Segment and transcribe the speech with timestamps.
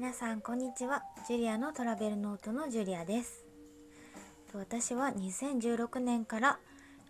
[0.00, 1.02] 皆さんこんにちは。
[1.28, 3.44] ジュリアのトラベルノートのジュリアです。
[4.54, 6.58] 私は2016年から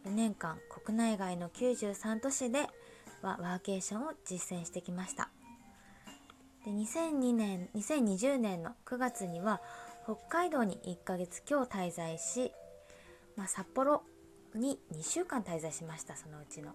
[0.04, 2.62] 4年間国内外の93都市で
[3.22, 5.30] はワーケーションを実践してきました。
[6.64, 9.60] で2002年2020年の9月には
[10.02, 12.50] 北海道に1ヶ月今日滞在し、
[13.36, 14.02] まあ、札幌
[14.52, 16.74] に2週間滞在しましたそのうちの。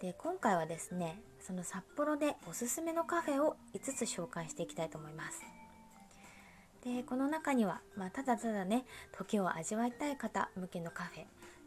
[0.00, 5.40] で今回はですねその札幌でおすすめのカフェを5つ紹介していきたいと思います。
[6.84, 8.84] でこの中には、まあ、ただただね
[9.16, 11.24] 時を味わいたい方向けのカフェ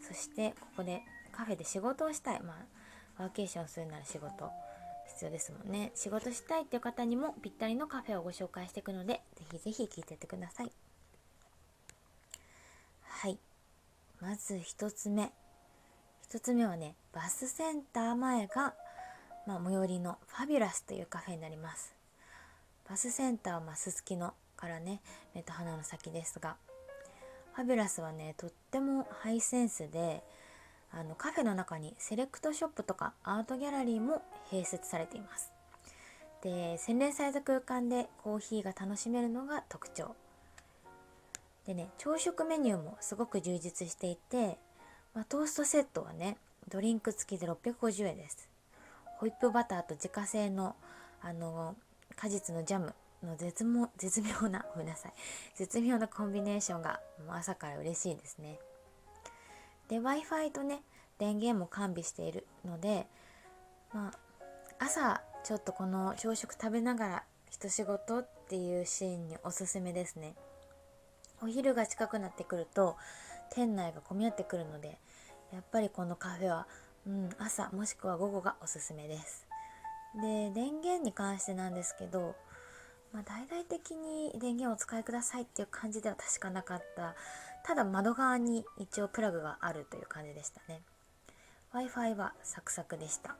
[0.07, 1.01] そしてここで
[1.33, 2.53] カフェで仕事をしたい、ま
[3.17, 4.49] あ、ワーケーションするなら仕事
[5.07, 5.91] 必要ですもんね。
[5.95, 10.71] 仕事したいっていう方にもぴったりのカフェをご紹介していくのでぜひぜひ聞いてってください。
[13.03, 13.37] はい。
[14.21, 15.33] まず1つ目。
[16.31, 18.75] 1つ目はねバスセンター前が、
[19.47, 21.95] まあ、最寄りのファビュラスというカフェになります。
[22.87, 25.01] バスセンターはすすきのからね
[25.33, 26.55] 目と鼻の先ですが
[27.53, 30.23] ファビュラスはねとってもハイセンスで
[30.91, 35.51] あのカフェの中にセレクトショップとかアートギャラリーも併設されています。
[36.43, 40.15] で洗練された空間でコーヒーが楽しめるのが特徴。
[41.65, 44.57] でね朝食メニューもすごく充実していて、
[45.29, 46.37] トーストセットはね
[46.69, 48.49] ドリンク付きで650円です。
[49.19, 50.75] ホイップバターと自家製の
[51.21, 51.75] あの
[52.15, 55.13] 果実のジャムの絶も絶妙なごめんなさい。
[55.55, 58.57] 絶妙なコンビネーションがもう朝から嬉しいですね。
[59.87, 60.81] で w i f i とね
[61.19, 63.05] 電源も完備しているので、
[63.93, 64.11] ま
[64.79, 70.33] あ、朝ちょっとこの朝食食べながら一仕事っていうシーンにおすすめですね。
[71.43, 72.97] お昼が近くなってくると
[73.51, 74.97] 店内が混み合ってくるので
[75.53, 76.67] やっぱりこのカフェは、
[77.07, 79.45] うん、朝もしくは午後がおすすめです。
[80.15, 82.35] で電源に関してなんですけど、
[83.13, 87.15] まあ、大々的に電源をお使いくださいっていう感じでは確かなかった。
[87.63, 90.81] ただ窓側に一応プラグがあるという感じでしたね。
[91.71, 93.35] w i f i はサクサクでした。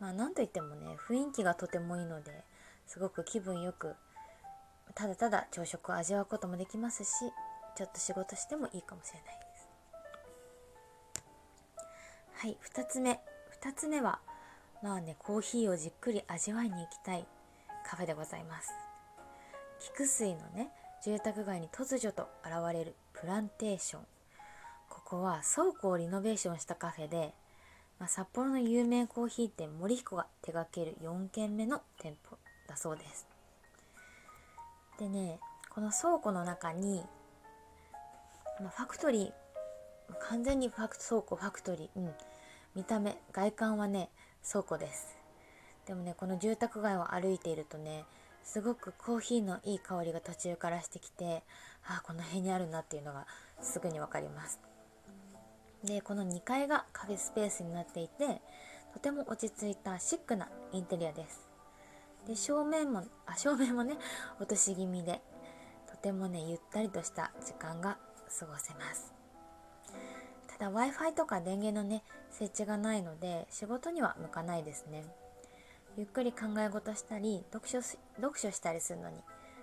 [0.00, 2.44] まあなんといってもね雰囲気がとてもいいので
[2.86, 3.94] すごく気分よく
[4.94, 7.10] ただただ朝食を味わうこともできますし
[7.76, 9.34] ちょっと仕事してもいいかもしれない。
[9.34, 9.47] です
[12.40, 13.18] はい2つ目。
[13.60, 14.20] 2つ目は
[14.80, 17.26] まあねコーヒーをじっくり味わいに行きたい。
[17.84, 18.70] カフェでございます。
[19.80, 20.70] 菊水のね
[21.04, 24.02] 住宅街に突如と現れるプランテーション。
[24.88, 27.34] ここは倉庫をリノベーションしたカフェで、
[27.98, 32.36] まあ、札幌の有名コーヒー店森彦が手掛ける4軒目の店舗
[32.68, 33.26] だそうです。
[35.00, 35.40] でね
[35.70, 37.02] この倉庫の中に、
[38.60, 39.47] まあ、ファクトリー
[40.28, 42.12] 完全にファク倉庫ファクトリー、うん、
[42.74, 43.18] 見た目。
[43.32, 44.10] 外観はね
[44.46, 45.16] 倉庫です。
[45.86, 48.04] でもねこの住宅街を歩いているとね
[48.44, 51.42] すごくコーヒーのいい香りが途中からしてきて
[51.86, 53.26] あこの辺にあるなっていうのが
[53.60, 54.60] すぐに分かります。
[55.84, 58.42] でこの2階がカフェスペースになっていて
[58.92, 61.48] とても落ち着いたシックなインテリアです。
[62.26, 63.96] で正面もあ正面もね
[64.38, 65.20] 落とし気味で
[65.90, 67.96] とてもねゆったりとした時間が
[68.38, 69.17] 過ごせます。
[70.58, 75.04] ただ w i f i とか電源のね設置がないので仕事には向かないですね。
[75.96, 79.16] ゆっくり考え事したり読書読書したりするのに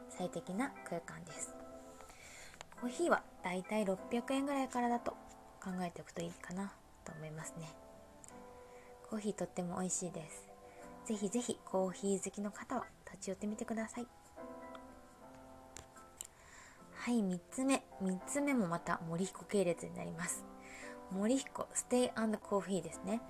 [0.10, 1.54] 最適な空間です。
[2.82, 5.12] コーヒーはだいたい600円ぐらいからだと
[5.64, 6.72] 考えておくといいかな
[7.04, 7.74] と思いますね。
[9.10, 10.48] コーヒーとっても美味しいです。
[11.06, 14.08] ぜひぜひコーヒー好きの方は立ち寄ってみてください。
[16.96, 17.84] はい3つ目。
[18.02, 20.55] 3つ目もまた森彦系列になります。
[21.16, 23.22] 森彦ステイコーヒーですね。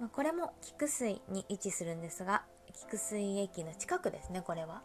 [0.00, 2.42] まあ、これも菊水に位置するんですが
[2.72, 4.82] 菊水駅の近くですねこれは。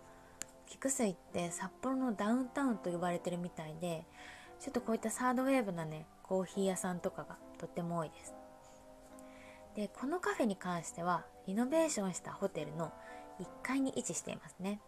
[0.68, 4.04] 菊水って札幌のダウンタウンと呼ばれてるみたいで
[4.60, 8.34] ちょっとこういったサードウェーブなねコーヒー屋さんとかがとっても多いです。
[9.76, 12.92] でこのカフェに関してはリノベーションしたホテルの
[13.40, 14.82] 1階に位置していますね。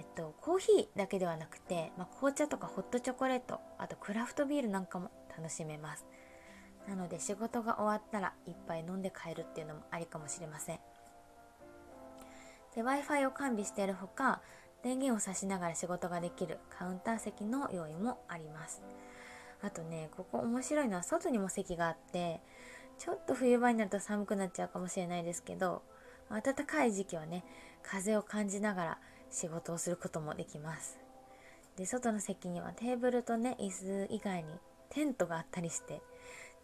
[0.00, 6.06] えっとコーヒーだけではなくて、まあ、紅茶とかホットチョコレートあとクラフトビールなんかも楽しめます。
[6.88, 10.80] なので仕事が終わったら一杯飲んで帰るっていうのもありかもしれません。
[12.74, 14.40] で w i f i を完備しているほか
[14.82, 18.80] 電源を差しながら仕事ができるカウンター席の用意もあります。
[19.60, 22.40] あとねここ面白いのは外にも席があって
[22.96, 25.82] ちょっと冬場になると寒くなっちゃうかもしれないですけど
[26.30, 27.44] 暖かい時期はね
[27.82, 28.98] 風を感じながら
[29.30, 30.98] 仕事をすることもできます。
[31.76, 34.48] で外の席にはテーブルとね椅子以外に
[34.90, 36.02] テントがあったりして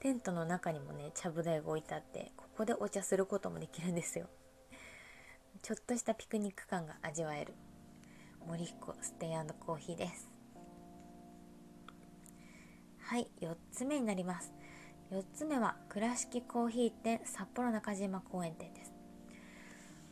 [0.00, 4.26] テントの中にもねちゃぶ台が置いてあってここでお茶することもできるんですよ。
[5.62, 7.54] ちょっとしたピクニック感が味わえる。
[8.46, 10.28] 森彦ステイコーヒーです。
[13.00, 14.52] はい4つ目になります。
[15.10, 18.85] 4つ目は倉敷コーヒー店札幌中島公園店です。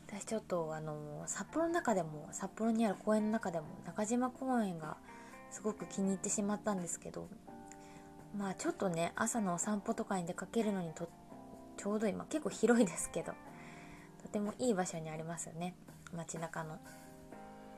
[0.07, 4.97] 私ちょっとあの札幌の中でも札幌にある公園の中でも中島公園が
[5.51, 7.29] すごく気に入ってしまったんですけど
[8.37, 11.09] まあちょっとね朝のお散歩とかに出かけるのにと
[11.77, 13.33] ちょうど今結構広いですけど
[14.23, 15.75] とてもいい場所にありますよね
[16.15, 16.79] 街中の。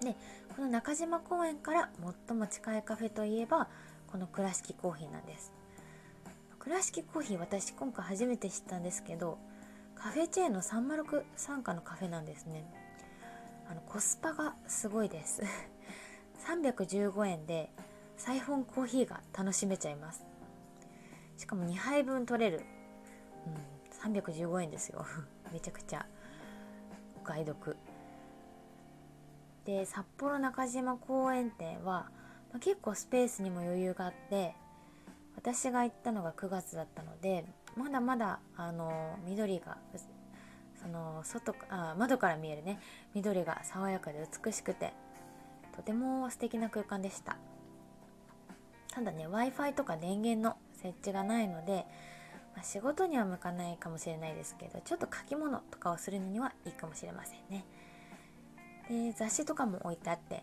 [0.01, 0.15] で
[0.55, 1.91] この中島公園から
[2.29, 3.69] 最も近いカフェといえば
[4.09, 5.53] この倉敷コーヒーなんです
[6.59, 9.39] 倉敷コーヒー私今回初めて知ったんですけど
[9.97, 12.65] カフェチェーンの306傘下のカフェなんですね。
[13.69, 15.43] あのコスパがすごいです。
[16.47, 17.73] 315円で
[18.17, 20.25] サイフォンコーヒーが楽しめちゃいます。
[21.37, 22.63] しかも2杯分取れる、
[23.47, 25.05] うん、315円ですよ。
[25.53, 26.07] めちゃくちゃ
[27.17, 27.77] お買い得。
[29.65, 32.09] で札幌中島公園店は、
[32.53, 34.55] まあ、結構スペースにも余裕があって
[35.35, 37.45] 私が行ったのが9月だったので
[37.77, 39.77] まだまだあの緑が
[40.81, 42.81] その外あ窓から見えるね。
[43.15, 44.93] 緑が爽やかで美しくて
[45.75, 47.37] とても素敵な空間でした。
[48.93, 51.85] ただね w i f i とか電源の設置がないので、
[52.55, 57.67] まあ、仕事には向かないかもしれないですけどちょっと書き物とかをするのにはいいかもしれませんね。
[58.89, 60.43] で雑誌とかも置いてあって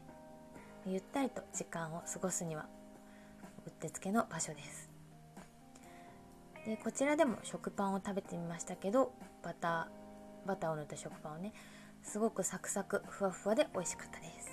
[0.86, 2.68] ゆったりと時間を過ごすには
[3.66, 4.93] うってつけの場所です。
[6.66, 9.12] でこちらでも食パンを食べてみましたけど
[9.44, 11.54] バターバターを塗った食パンをね
[12.04, 14.52] すごくサクサクふわふわで美味しかったです。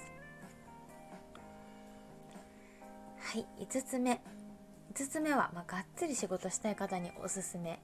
[3.33, 4.21] はい5つ目。
[4.95, 7.81] 5つ目は、まあ、がっつり仕事したい方におすすめ。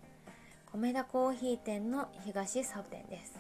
[0.73, 3.39] 米田コーヒー店の東サブ店です。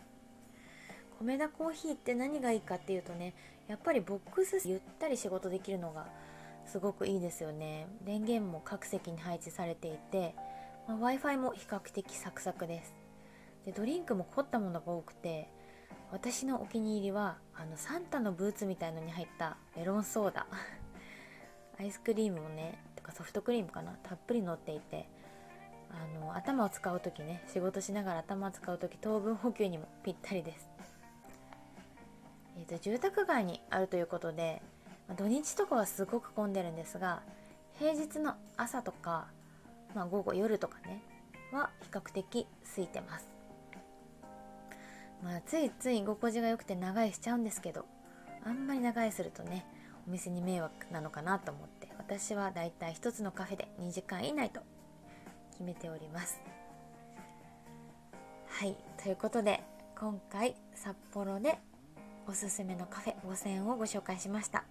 [1.19, 3.35] 米田コーヒーって何がいいかっていうとね
[3.69, 6.07] やっぱりボックスゆったり仕事できるのが
[6.67, 7.87] すごくいいですよね。
[8.05, 10.35] 電源も各席に配置されていて、
[10.87, 12.95] まあ、w i f i も比較的サクサクです。
[13.65, 15.51] でドリンクも凝ったものが多くて
[16.13, 20.47] 私のお気に入りはあのサンタのブーツみたいのに入ったメロンソーダ。
[21.79, 25.09] アイスクリームもねとかソフトクリームかなたっぷり乗っていて
[25.91, 30.71] あの頭を使う時ね仕事しながら頭を使う時糖分補給にもぴったりです。
[32.59, 34.63] えーと、住宅街にあるということで、
[35.17, 37.23] 土日とかはすごく混んでるんですが
[37.79, 39.29] 平日の朝とか、
[39.97, 41.03] まあ、午後夜とかね
[41.53, 43.27] は比較的空いてます、
[45.25, 47.87] まあ、ついつい居心地が良くて長居しちゃうんですけど
[48.45, 49.65] あんまり長居するとね
[50.07, 54.61] お店に迷惑なのかなと思って私はだいたい1つのカフェで2時間以内と
[55.53, 56.41] 決めております。
[58.49, 59.63] はいということで
[59.99, 61.59] 今回札幌で
[62.29, 64.65] おすすめのカフェ5選をご紹介しました。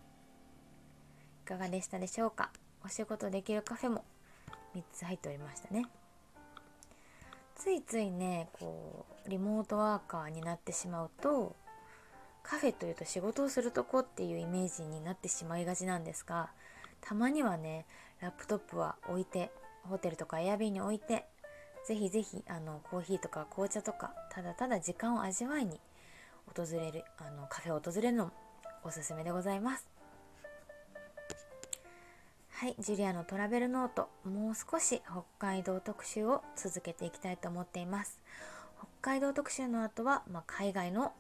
[1.44, 2.52] いかがでしたでしょうか？
[2.86, 4.06] お仕事できるカフェも
[4.76, 5.86] 3つ入っておりましたね。
[7.56, 11.56] ついついねこうリモートワーカーになってしまうと
[12.44, 16.50] カフェというと仕事をするとこっていうイメージになってしまいがちなんですが
[17.02, 17.86] たまにはね
[18.22, 19.52] ラップトップは置いて
[19.84, 21.26] ホテルとかエアビーに置いて
[21.88, 25.80] ぜひぜひあのコーヒーとか紅茶とかただただ時間を味わいに
[26.56, 28.32] 訪れるあのカフェを訪れるのも
[28.84, 29.95] おすすめでございます。
[32.58, 38.22] はいジュリアのトラベルノートもう少し北海道特集を続けていきたいと思っています。
[38.78, 41.12] 北海道特集の後は、まあ、海外の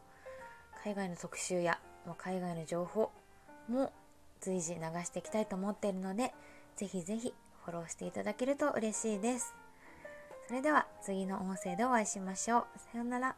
[0.81, 3.11] 海外の特集や、まあ、海外の情報
[3.67, 3.91] も
[4.39, 6.33] 随時流していきたいと思っているので
[6.77, 7.33] ぜひぜひ
[7.65, 9.53] フォローしていただけると嬉しいです。
[10.47, 12.65] それでは次の音声でお会いしましょう。
[12.93, 13.35] さようなら。